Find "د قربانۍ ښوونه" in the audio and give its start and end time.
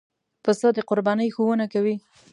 0.75-1.65